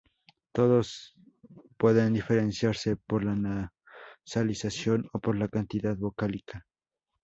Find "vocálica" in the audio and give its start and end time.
5.95-6.65